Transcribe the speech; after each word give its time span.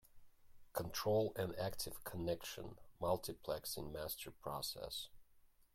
Control 0.73 1.31
an 1.35 1.53
active 1.59 2.03
connection 2.03 2.79
multiplexing 2.99 3.91
master 3.93 4.31
process. 4.31 5.09